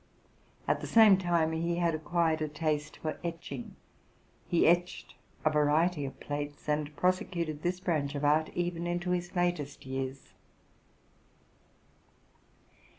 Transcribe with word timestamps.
At 0.67 0.81
the 0.81 0.87
same 0.87 1.15
time 1.15 1.51
he 1.51 1.75
had 1.75 1.93
acquired 1.93 2.41
a 2.41 2.47
taste 2.47 2.97
for 2.97 3.19
etching: 3.23 3.75
he 4.47 4.65
etched 4.65 5.13
a 5.45 5.51
variety 5.51 6.05
of 6.05 6.19
plates, 6.19 6.67
and 6.67 6.95
prosecuted 6.95 7.61
this 7.61 7.79
branch 7.79 8.15
of 8.15 8.25
art 8.25 8.49
even 8.55 8.87
into 8.87 9.11
his 9.11 9.35
latest 9.35 9.85
years. 9.85 10.33